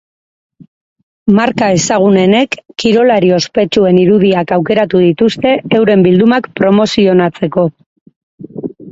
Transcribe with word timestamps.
Marka 1.39 1.65
ezagunenek 1.79 2.55
kirolari 2.83 3.29
ospetsuen 3.35 3.99
irudiak 4.03 4.53
aukeratu 4.57 5.01
dituzte 5.03 5.51
euren 5.81 6.05
bildumak 6.07 6.49
promozionatzeko. 6.61 7.67